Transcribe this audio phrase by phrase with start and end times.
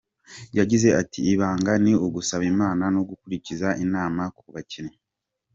[0.57, 4.97] Yagize ati “Ibanga ni ugusaba Imana no gukurikiza inama ku bakinnyi.